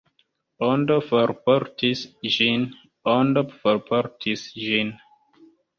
[0.67, 2.03] Ondo forportis
[2.39, 2.67] ĝin,
[3.17, 4.97] Ondo forportis ĝin.